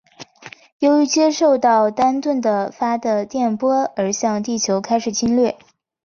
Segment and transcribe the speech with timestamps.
[0.79, 5.55] 由于接受到丹顿的发的电波而向地球开始侵略。